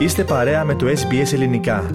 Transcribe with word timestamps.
Είστε 0.00 0.24
παρέα 0.24 0.64
με 0.64 0.74
το 0.74 0.86
SBS 0.86 1.32
Ελληνικά. 1.32 1.90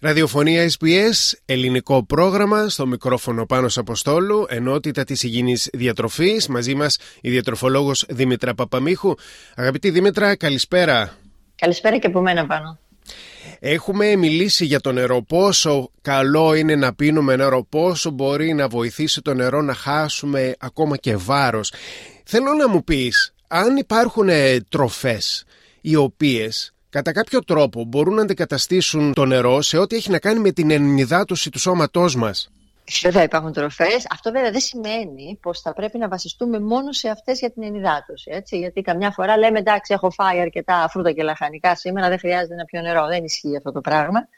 Ραδιοφωνία 0.00 0.70
SBS, 0.78 1.38
ελληνικό 1.44 2.06
πρόγραμμα, 2.06 2.68
στο 2.68 2.86
μικρόφωνο 2.86 3.46
πάνω 3.46 3.68
Αποστόλου, 3.76 4.46
ενότητα 4.48 5.04
της 5.04 5.22
υγιεινής 5.22 5.70
διατροφής, 5.72 6.46
μαζί 6.46 6.74
μας 6.74 6.98
η 7.20 7.30
διατροφολόγος 7.30 8.04
Δήμητρα 8.08 8.54
Παπαμίχου. 8.54 9.14
Αγαπητή 9.56 9.90
Δήμητρα, 9.90 10.36
καλησπέρα. 10.36 11.16
Καλησπέρα 11.54 11.98
και 11.98 12.06
από 12.06 12.20
μένα 12.20 12.46
πάνω. 12.46 12.78
Έχουμε 13.58 14.16
μιλήσει 14.16 14.64
για 14.64 14.80
το 14.80 14.92
νερό, 14.92 15.22
πόσο 15.22 15.90
καλό 16.00 16.54
είναι 16.54 16.76
να 16.76 16.94
πίνουμε 16.94 17.36
νερό, 17.36 17.66
πόσο 17.68 18.10
μπορεί 18.10 18.54
να 18.54 18.68
βοηθήσει 18.68 19.22
το 19.22 19.34
νερό 19.34 19.62
να 19.62 19.74
χάσουμε 19.74 20.54
ακόμα 20.58 20.96
και 20.96 21.16
βάρος. 21.16 21.72
Θέλω 22.24 22.52
να 22.52 22.68
μου 22.68 22.84
πεις, 22.84 23.34
αν 23.48 23.76
υπάρχουν 23.76 24.28
τροφές 24.68 25.44
οι 25.82 25.96
οποίες 25.96 26.74
κατά 26.90 27.12
κάποιο 27.12 27.44
τρόπο 27.44 27.84
μπορούν 27.84 28.14
να 28.14 28.22
αντικαταστήσουν 28.22 29.12
το 29.12 29.24
νερό 29.24 29.62
σε 29.62 29.78
ό,τι 29.78 29.96
έχει 29.96 30.10
να 30.10 30.18
κάνει 30.18 30.40
με 30.40 30.50
την 30.50 30.70
ενυδάτωση 30.70 31.50
του 31.50 31.58
σώματός 31.58 32.16
μας. 32.16 32.50
Βέβαια 33.02 33.22
υπάρχουν 33.22 33.52
τροφές. 33.52 34.06
Αυτό 34.10 34.32
βέβαια 34.32 34.50
δεν 34.50 34.60
σημαίνει 34.60 35.38
πως 35.42 35.60
θα 35.60 35.72
πρέπει 35.72 35.98
να 35.98 36.08
βασιστούμε 36.08 36.60
μόνο 36.60 36.92
σε 36.92 37.08
αυτές 37.08 37.38
για 37.38 37.50
την 37.50 37.62
ενυδάτωση. 37.62 38.30
Έτσι. 38.34 38.58
Γιατί 38.58 38.80
καμιά 38.80 39.10
φορά 39.10 39.38
λέμε 39.38 39.58
εντάξει, 39.58 39.94
έχω 39.94 40.10
φάει 40.10 40.40
αρκετά 40.40 40.88
φρούτα 40.88 41.12
και 41.12 41.22
λαχανικά 41.22 41.76
σήμερα, 41.76 42.08
δεν 42.08 42.18
χρειάζεται 42.18 42.54
να 42.54 42.64
πιω 42.64 42.80
νερό. 42.80 43.06
Δεν 43.06 43.24
ισχύει 43.24 43.56
αυτό 43.56 43.72
το 43.72 43.80
πράγμα. 43.80 44.28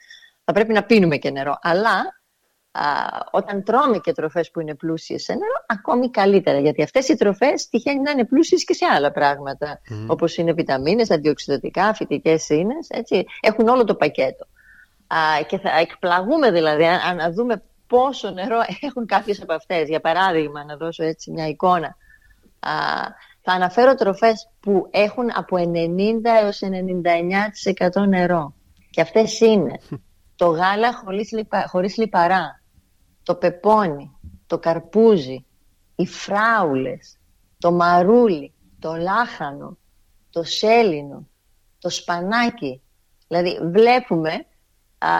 Θα 0.43 0.53
πρέπει 0.53 0.73
να 0.73 0.83
πίνουμε 0.83 1.17
και 1.17 1.29
νερό. 1.29 1.57
Αλλά 1.61 1.89
α, 1.89 2.01
όταν 3.31 3.63
τρώμε 3.63 3.97
και 3.97 4.11
τροφές 4.11 4.51
που 4.51 4.59
είναι 4.59 4.75
πλούσιες 4.75 5.23
σε 5.23 5.33
νερό, 5.33 5.65
ακόμη 5.67 6.09
καλύτερα. 6.09 6.59
Γιατί 6.59 6.83
αυτές 6.83 7.07
οι 7.07 7.15
τροφές 7.15 7.69
τυχαίνει 7.69 8.01
να 8.01 8.11
είναι 8.11 8.25
πλούσιες 8.25 8.63
και 8.63 8.73
σε 8.73 8.85
άλλα 8.95 9.11
πράγματα. 9.11 9.81
Mm. 9.89 10.05
Όπως 10.07 10.37
είναι 10.37 10.53
βιταμίνες, 10.53 11.11
αντιοξυδοτικά, 11.11 11.93
φυτικέ 11.93 12.37
ίνες. 12.47 12.87
Έχουν 13.41 13.67
όλο 13.67 13.83
το 13.83 13.95
πακέτο. 13.95 14.45
Α, 15.07 15.17
και 15.47 15.57
θα 15.57 15.77
εκπλαγούμε 15.79 16.51
δηλαδή 16.51 16.85
αν, 16.85 17.19
αν 17.19 17.33
δούμε 17.33 17.63
πόσο 17.87 18.29
νερό 18.29 18.59
έχουν 18.81 19.05
κάποιες 19.05 19.41
από 19.41 19.53
αυτές. 19.53 19.87
Για 19.87 19.99
παράδειγμα, 19.99 20.63
να 20.63 20.75
δώσω 20.77 21.03
έτσι 21.03 21.31
μια 21.31 21.47
εικόνα. 21.47 21.87
Α, 22.59 22.71
θα 23.41 23.51
αναφέρω 23.51 23.95
τροφές 23.95 24.49
που 24.59 24.87
έχουν 24.91 25.29
από 25.33 25.57
90 25.57 26.35
έως 26.41 26.61
99% 26.61 28.07
νερό. 28.07 28.53
Και 28.89 29.01
αυτές 29.01 29.39
είναι 29.39 29.79
το 30.35 30.45
γάλα 30.45 30.93
χωρίς, 30.93 31.31
λιπα, 31.31 31.65
χωρίς 31.67 31.97
λιπαρά, 31.97 32.61
το 33.25 33.35
πεπόνι, 33.35 34.11
το 34.47 34.57
καρπούζι, 34.57 35.45
οι 35.95 36.07
φράουλες, 36.07 37.17
το 37.59 37.71
μαρούλι, 37.71 38.53
το 38.79 38.95
λάχανο, 38.95 39.77
το 40.29 40.43
σέλινο, 40.43 41.27
το 41.79 41.89
σπανάκι. 41.89 42.81
Δηλαδή 43.27 43.59
βλέπουμε 43.71 44.45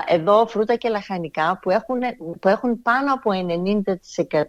εδώ 0.07 0.47
φρούτα 0.47 0.75
και 0.75 0.89
λαχανικά 0.89 1.59
που 1.61 1.69
έχουν, 1.69 1.99
που 2.39 2.47
έχουν 2.47 2.81
πάνω 2.81 3.13
από 3.13 3.31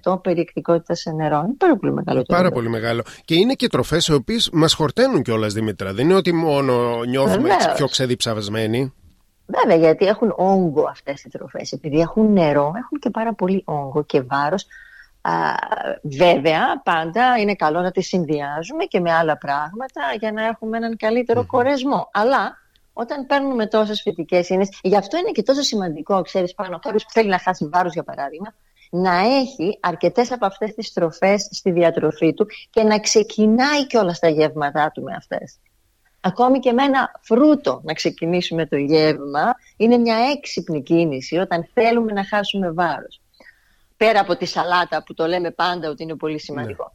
90% 0.04 0.22
περιεκτικότητας 0.22 1.00
σε 1.00 1.10
νερό. 1.10 1.42
Είναι 1.44 1.54
πάρα 1.58 1.76
πολύ 1.76 1.92
μεγάλο 1.92 2.22
το 2.22 2.34
Πάρα 2.34 2.50
πολύ 2.50 2.68
μεγάλο. 2.68 3.02
Και 3.24 3.34
είναι 3.34 3.54
και 3.54 3.68
τροφές 3.68 4.06
οι 4.06 4.12
οποίες 4.12 4.50
μας 4.52 4.74
χορταίνουν 4.74 5.22
κιόλας, 5.22 5.52
Δημήτρα. 5.52 5.92
Δεν 5.92 6.04
είναι 6.04 6.14
ότι 6.14 6.32
μόνο 6.32 7.04
νιώθουμε 7.04 7.50
έτσι 7.54 7.72
πιο 7.74 7.86
ξεδιψαβασμένοι. 7.86 8.92
Βέβαια, 9.46 9.76
γιατί 9.76 10.06
έχουν 10.06 10.34
όγκο 10.36 10.86
αυτές 10.88 11.24
οι 11.24 11.28
τροφές. 11.28 11.72
Επειδή 11.72 12.00
έχουν 12.00 12.32
νερό, 12.32 12.72
έχουν 12.76 12.98
και 12.98 13.10
πάρα 13.10 13.34
πολύ 13.34 13.62
όγκο 13.64 14.04
και 14.04 14.20
βάρος. 14.20 14.66
βέβαια, 16.02 16.82
πάντα 16.82 17.38
είναι 17.38 17.54
καλό 17.54 17.80
να 17.80 17.90
τις 17.90 18.06
συνδυάζουμε 18.06 18.84
και 18.84 19.00
με 19.00 19.12
άλλα 19.12 19.38
πράγματα 19.38 20.00
για 20.18 20.32
να 20.32 20.46
έχουμε 20.46 20.76
έναν 20.76 20.96
καλύτερο 20.96 21.46
κορεσμό. 21.46 22.08
Αλλά 22.12 22.58
όταν 22.92 23.26
παίρνουμε 23.26 23.66
τόσες 23.66 24.00
φυτικές 24.02 24.48
ίνε, 24.48 24.66
γι' 24.82 24.96
αυτό 24.96 25.18
είναι 25.18 25.30
και 25.30 25.42
τόσο 25.42 25.62
σημαντικό, 25.62 26.22
ξέρεις, 26.22 26.54
πάνω 26.54 26.78
κάποιο 26.78 26.98
που 26.98 27.10
θέλει 27.10 27.28
να 27.28 27.38
χάσει 27.38 27.68
βάρος, 27.68 27.92
για 27.92 28.02
παράδειγμα, 28.02 28.54
να 28.90 29.18
έχει 29.18 29.78
αρκετές 29.82 30.32
από 30.32 30.46
αυτές 30.46 30.74
τις 30.74 30.92
τροφές 30.92 31.48
στη 31.52 31.70
διατροφή 31.70 32.34
του 32.34 32.46
και 32.70 32.82
να 32.82 32.98
ξεκινάει 32.98 33.86
και 33.86 33.98
όλα 33.98 34.16
τα 34.20 34.28
γεύματά 34.28 34.90
του 34.94 35.02
με 35.02 35.14
αυτές. 35.16 35.58
Ακόμη 36.26 36.58
και 36.58 36.72
με 36.72 36.82
ένα 36.82 37.10
φρούτο 37.22 37.80
να 37.84 37.92
ξεκινήσουμε 37.92 38.66
το 38.66 38.76
γεύμα 38.76 39.54
είναι 39.76 39.96
μια 39.96 40.16
έξυπνη 40.36 40.82
κίνηση 40.82 41.36
όταν 41.36 41.68
θέλουμε 41.72 42.12
να 42.12 42.24
χάσουμε 42.24 42.70
βάρος. 42.70 43.20
Πέρα 43.96 44.20
από 44.20 44.36
τη 44.36 44.44
σαλάτα 44.44 45.02
που 45.02 45.14
το 45.14 45.26
λέμε 45.26 45.50
πάντα 45.50 45.88
ότι 45.88 46.02
είναι 46.02 46.16
πολύ 46.16 46.40
σημαντικό. 46.40 46.92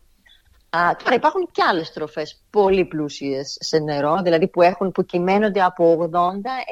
Ναι. 0.70 0.80
Α, 0.82 0.96
τώρα 1.04 1.16
υπάρχουν 1.16 1.50
και 1.52 1.62
άλλες 1.70 1.92
τροφές 1.92 2.44
πολύ 2.50 2.86
πλούσιες 2.86 3.58
σε 3.60 3.78
νερό, 3.78 4.22
δηλαδή 4.22 4.48
που, 4.48 4.62
έχουν, 4.62 4.92
που 4.92 5.04
κυμαίνονται 5.04 5.64
από 5.64 6.10
80 6.14 6.18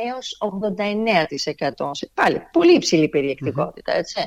έως 0.09 0.37
89%. 0.39 1.91
Πάλι 2.13 2.41
πολύ 2.51 2.75
υψηλή 2.75 3.09
περιεκτικότητα, 3.09 3.93
έτσι. 3.93 4.19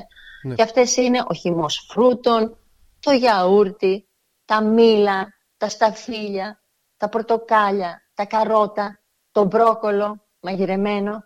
Ναι. 0.43 0.55
Και 0.55 0.61
αυτές 0.61 0.97
είναι 0.97 1.23
ο 1.27 1.33
χυμός 1.33 1.85
φρούτων, 1.89 2.57
το 2.99 3.11
γιαούρτι, 3.11 4.07
τα 4.45 4.63
μήλα, 4.63 5.33
τα 5.57 5.69
σταφύλια, 5.69 6.62
τα 7.03 7.09
πορτοκάλια, 7.09 8.01
τα 8.13 8.25
καρότα, 8.25 8.99
το 9.31 9.43
μπρόκολο 9.43 10.25
μαγειρεμένο, 10.39 11.23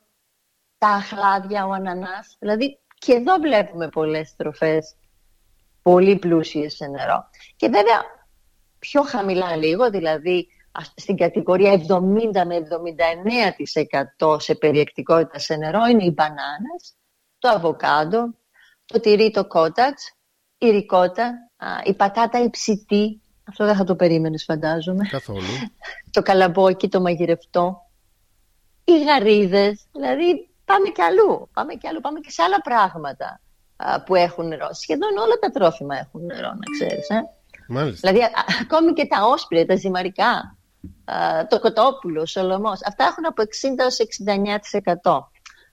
τα 0.77 0.87
αχλάδια, 0.87 1.65
ο 1.65 1.71
ανανάς. 1.71 2.35
Δηλαδή 2.39 2.79
και 2.99 3.13
εδώ 3.13 3.35
βλέπουμε 3.39 3.87
πολλές 3.87 4.35
τροφές 4.35 4.95
πολύ 5.81 6.17
πλούσιες 6.17 6.75
σε 6.75 6.87
νερό. 6.87 7.29
Και 7.55 7.67
βέβαια 7.67 8.01
πιο 8.79 9.01
χαμηλά 9.01 9.55
λίγο, 9.55 9.89
δηλαδή 9.89 10.47
στην 10.95 11.17
κατηγορία 11.17 11.73
70 11.73 12.45
με 12.45 12.67
79% 14.19 14.41
σε 14.41 14.55
περιεκτικότητα 14.55 15.39
σε 15.39 15.55
νερό 15.55 15.85
είναι 15.85 16.03
οι 16.03 16.13
μπανάνες, 16.15 16.95
το 17.37 17.49
αβοκάντο, 17.49 18.35
το 18.85 18.99
τυρί 18.99 19.31
το 19.31 19.47
κότατς, 19.47 20.13
η 20.57 20.69
ρικότα, 20.69 21.51
η 21.83 21.93
πατάτα 21.93 22.43
υψητή, 22.43 23.21
αυτό 23.47 23.65
δεν 23.65 23.75
θα 23.75 23.83
το 23.83 23.95
περίμενες 23.95 24.43
φαντάζομαι. 24.43 25.07
Καθόλου. 25.07 25.41
το 26.15 26.21
καλαμπόκι, 26.21 26.89
το 26.89 27.01
μαγειρευτό, 27.01 27.81
οι 28.83 29.03
γαρίδες, 29.03 29.85
δηλαδή 29.91 30.49
πάμε 30.65 30.89
και 30.89 31.03
αλλού, 31.03 31.49
πάμε 31.53 31.73
και 31.73 31.87
αλλού, 31.87 31.99
πάμε 31.99 32.19
και 32.19 32.31
σε 32.31 32.41
άλλα 32.41 32.61
πράγματα 32.61 33.39
που 34.05 34.15
έχουν 34.15 34.47
νερό. 34.47 34.67
Σχεδόν 34.71 35.17
όλα 35.17 35.35
τα 35.41 35.49
τρόφιμα 35.49 35.97
έχουν 35.97 36.25
νερό, 36.25 36.47
να 36.47 36.65
ξέρεις. 36.77 37.09
Ε; 37.09 37.21
Μάλιστα. 37.67 38.11
Δηλαδή, 38.11 38.31
ακόμη 38.61 38.93
και 38.93 39.05
τα 39.05 39.25
όσπρια, 39.25 39.65
τα 39.65 39.75
ζυμαρικά, 39.75 40.57
το 41.49 41.59
κοτόπουλο, 41.59 42.21
ο 42.21 42.25
σολομός, 42.25 42.79
αυτά 42.85 43.03
έχουν 43.03 43.25
από 43.25 43.43
60 43.43 43.91
69%. 45.01 45.29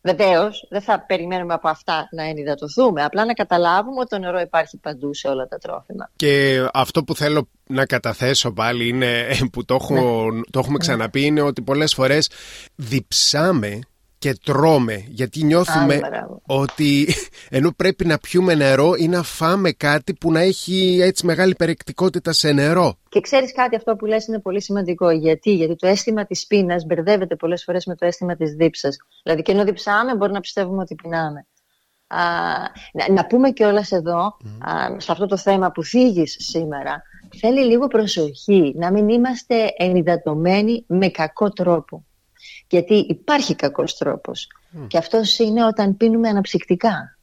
Βεβαίως, 0.07 0.67
δεν 0.71 0.81
θα 0.81 1.01
περιμένουμε 1.01 1.55
από 1.55 1.69
αυτά 1.69 2.09
να 2.11 2.23
ενυδατωθούμε. 2.23 3.05
Απλά 3.05 3.25
να 3.25 3.33
καταλάβουμε 3.33 4.01
ότι 4.01 4.09
το 4.09 4.19
νερό 4.19 4.41
υπάρχει 4.41 4.77
παντού 4.77 5.15
σε 5.15 5.29
όλα 5.29 5.47
τα 5.47 5.59
τρόφιμα. 5.59 6.11
Και 6.17 6.65
αυτό 6.73 7.05
που 7.05 7.15
θέλω 7.15 7.49
να 7.67 7.87
καταθέσω 7.87 8.53
πάλι 8.53 8.89
είναι 8.89 9.27
που 9.53 9.65
το, 9.65 9.75
έχω, 9.75 10.31
ναι. 10.31 10.41
το 10.51 10.59
έχουμε 10.59 10.79
ξαναπεί 10.79 11.25
είναι 11.25 11.41
ότι 11.41 11.63
πολλές 11.63 11.95
φορές 11.95 12.31
διψάμε 12.75 13.79
και 14.25 14.39
τρώμε 14.45 15.05
γιατί 15.09 15.45
νιώθουμε 15.45 16.01
ότι 16.47 17.09
ενώ 17.51 17.73
πρέπει 17.77 18.07
να 18.07 18.19
πιούμε 18.19 18.55
νερό 18.55 18.95
ή 18.99 19.09
να 19.09 19.23
φάμε 19.23 19.71
κάτι 19.73 20.15
που 20.15 20.33
να 20.33 20.41
έχει 20.41 20.99
έτσι 21.03 21.27
μεγάλη 21.27 21.55
περιεκτικότητα 21.55 22.33
σε 22.33 22.53
νερό. 22.53 22.97
Και 23.09 23.21
ξέρεις 23.21 23.53
κάτι 23.53 23.77
αυτό 23.77 23.97
που 23.97 24.07
λες 24.07 24.27
είναι 24.27 24.41
πολύ 24.41 24.63
σημαντικό. 24.63 25.11
Γιατί, 25.11 25.55
γιατί 25.55 25.77
το 25.77 25.87
αίσθημα 25.87 26.27
της 26.27 26.47
πείνας 26.47 26.85
μπερδεύεται 26.85 27.37
πολλές 27.37 27.65
φορές 27.65 27.87
με 27.87 27.95
το 27.95 28.07
αίσθημα 28.07 28.37
της 28.37 28.53
δίψας. 28.53 28.97
Δηλαδή 29.23 29.43
και 29.43 29.53
ενώ 29.53 29.65
διψάμε 29.65 30.17
μπορεί 30.17 30.33
να 30.33 30.41
πιστεύουμε 30.41 30.81
ότι 30.83 30.95
πεινάμε. 30.95 31.47
Α, 32.07 32.21
να, 32.93 33.13
να 33.13 33.27
πούμε 33.27 33.51
κιόλας 33.51 33.91
εδώ, 33.91 34.37
α, 34.59 35.01
σε 35.01 35.13
αυτό 35.13 35.27
το 35.27 35.37
θέμα 35.37 35.71
που 35.71 35.83
θίγεις 35.83 36.37
σήμερα, 36.39 37.03
θέλει 37.41 37.65
λίγο 37.65 37.87
προσοχή, 37.87 38.75
να 38.77 38.93
μην 38.93 39.09
είμαστε 39.09 39.55
ενυδατωμένοι 39.77 40.85
με 40.87 41.09
κακό 41.09 41.51
τρόπο. 41.51 42.05
Γιατί 42.69 42.95
υπάρχει 42.95 43.55
κακός 43.55 43.97
τρόπος. 43.97 44.49
Και 44.87 44.99
αυτός 44.99 45.39
είναι 45.39 45.67
όταν 45.67 45.97
πίνουμε 45.97 46.29
αναψυκτικά. 46.29 47.19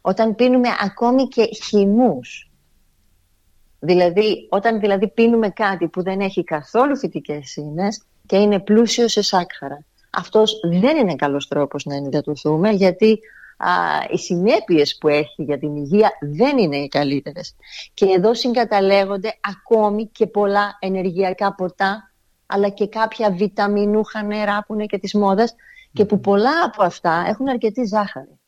Όταν 0.00 0.34
πίνουμε 0.34 0.68
ακόμη 0.80 1.28
και 1.28 1.48
χυμούς. 1.64 2.50
Δηλαδή, 3.78 4.46
όταν 4.50 4.80
δηλαδή 4.80 5.08
πίνουμε 5.08 5.48
κάτι 5.48 5.88
που 5.88 6.02
δεν 6.02 6.20
έχει 6.20 6.44
καθόλου 6.44 6.96
φυτικές 6.96 7.56
ίνες 7.56 8.02
και 8.26 8.36
είναι 8.36 8.60
πλούσιο 8.60 9.08
σε 9.08 9.22
σάκχαρα. 9.22 9.84
Αυτός 10.10 10.60
δεν 10.80 10.96
είναι 10.96 11.14
καλός 11.14 11.48
τρόπος 11.48 11.84
να 11.84 11.94
ενυδατωθούμε 11.94 12.70
γιατί 12.70 13.20
α, 13.56 13.70
οι 14.10 14.18
συνέπειες 14.18 14.96
που 15.00 15.08
έχει 15.08 15.42
για 15.42 15.58
την 15.58 15.76
υγεία 15.76 16.10
δεν 16.20 16.58
είναι 16.58 16.76
οι 16.76 16.88
καλύτερες. 16.88 17.54
Και 17.94 18.06
εδώ 18.06 18.34
συγκαταλέγονται 18.34 19.38
ακόμη 19.40 20.06
και 20.06 20.26
πολλά 20.26 20.78
ενεργειακά 20.80 21.54
ποτά 21.54 22.11
αλλά 22.54 22.68
και 22.68 22.86
κάποια 22.86 23.30
βιταμινούχα 23.32 24.22
νερά 24.22 24.64
που 24.66 24.74
είναι 24.74 24.86
και 24.86 24.98
της 24.98 25.14
μόδας 25.14 25.54
και 25.92 26.04
που 26.04 26.20
πολλά 26.20 26.64
από 26.64 26.82
αυτά 26.82 27.24
έχουν 27.28 27.48
αρκετή 27.48 27.84
ζάχαρη. 27.84 28.38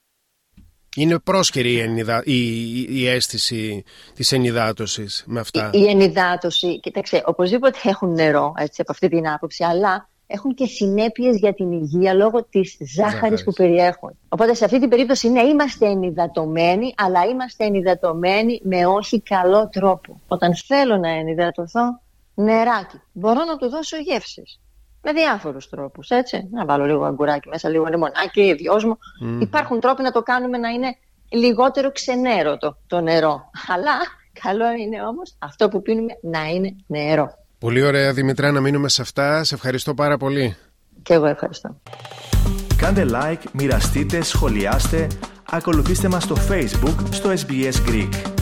Είναι 0.97 1.19
πρόσχερη 1.19 1.73
η, 1.73 1.81
ενυδα... 1.81 2.23
η, 2.25 2.81
η 3.01 3.09
αίσθηση 3.09 3.85
της 4.15 4.33
ενυδάτωσης 4.33 5.25
με 5.27 5.41
αυτά. 5.41 5.71
Η, 5.73 5.79
η 5.81 5.89
ενυδάτωση, 5.89 6.81
κοίταξε, 6.81 7.23
οπωσδήποτε 7.27 7.79
έχουν 7.83 8.13
νερό 8.13 8.53
έτσι, 8.57 8.81
από 8.81 8.93
αυτή 8.93 9.09
την 9.09 9.29
άποψη, 9.29 9.65
αλλά 9.65 10.09
έχουν 10.27 10.55
και 10.55 10.67
συνέπειες 10.67 11.37
για 11.37 11.55
την 11.55 11.73
υγεία 11.73 12.15
λόγω 12.15 12.45
της 12.45 12.77
ζάχαρης 12.95 13.45
που 13.45 13.53
περιέχουν. 13.53 14.19
Οπότε 14.29 14.55
σε 14.55 14.65
αυτή 14.65 14.81
την 14.81 14.89
περίπτωση 14.89 15.29
ναι, 15.29 15.43
είμαστε 15.43 15.87
ενυδατωμένοι, 15.87 16.95
αλλά 16.97 17.25
είμαστε 17.25 17.65
ενυδατωμένοι 17.65 18.61
με 18.65 18.87
όχι 18.87 19.21
καλό 19.21 19.69
τρόπο. 19.69 20.21
Όταν 20.29 20.57
θέλω 20.57 20.97
να 20.97 21.09
ενυδατωθώ, 21.09 22.01
νεράκι. 22.35 23.01
Μπορώ 23.13 23.45
να 23.45 23.57
του 23.57 23.69
δώσω 23.69 23.97
γεύσεις. 23.97 24.61
Με 25.03 25.13
διάφορους 25.13 25.69
τρόπους, 25.69 26.09
έτσι. 26.09 26.49
Να 26.53 26.65
βάλω 26.65 26.85
λίγο 26.85 27.05
αγκουράκι 27.05 27.49
μέσα, 27.49 27.69
λίγο 27.69 27.85
λεμονάκι, 27.85 28.55
δυόσμο. 28.55 28.99
Mm. 29.25 29.41
Υπάρχουν 29.41 29.81
τρόποι 29.81 30.03
να 30.03 30.11
το 30.11 30.23
κάνουμε 30.23 30.59
να 30.59 30.69
είναι 30.69 30.97
λιγότερο 31.29 31.93
ξενέρωτο 31.93 32.77
το 32.87 33.01
νερό. 33.01 33.51
Αλλά 33.69 33.93
καλό 34.41 34.71
είναι 34.71 35.03
όμως 35.03 35.35
αυτό 35.39 35.69
που 35.69 35.83
πίνουμε 35.83 36.13
να 36.23 36.45
είναι 36.45 36.77
νερό. 36.87 37.39
Πολύ 37.59 37.83
ωραία 37.83 38.13
Δημητρά 38.13 38.53
να 38.53 38.61
μείνουμε 38.61 38.89
σε 38.89 39.03
αυτά. 39.03 39.45
Σε 39.45 39.55
ευχαριστώ 39.55 39.95
πάρα 39.95 40.17
πολύ. 40.17 40.57
Και 41.03 41.15
εγώ 41.15 41.27
ευχαριστώ. 41.27 41.81
Κάντε 42.77 43.07
like, 43.11 43.43
μοιραστείτε, 43.53 44.23
σχολιάστε, 44.23 45.07
ακολουθήστε 45.51 46.09
μας 46.09 46.23
στο 46.23 46.37
Facebook, 46.49 46.97
στο 47.11 47.31
SBS 47.31 47.89
Greek. 47.89 48.34